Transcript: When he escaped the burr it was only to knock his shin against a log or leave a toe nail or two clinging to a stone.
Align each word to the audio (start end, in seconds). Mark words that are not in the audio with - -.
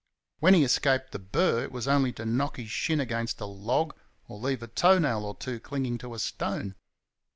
When 0.39 0.55
he 0.55 0.63
escaped 0.63 1.11
the 1.11 1.19
burr 1.19 1.63
it 1.63 1.71
was 1.71 1.87
only 1.87 2.11
to 2.13 2.25
knock 2.25 2.57
his 2.57 2.71
shin 2.71 2.99
against 2.99 3.39
a 3.39 3.45
log 3.45 3.93
or 4.27 4.39
leave 4.39 4.63
a 4.63 4.67
toe 4.67 4.97
nail 4.97 5.23
or 5.23 5.35
two 5.37 5.59
clinging 5.59 5.99
to 5.99 6.15
a 6.15 6.17
stone. 6.17 6.73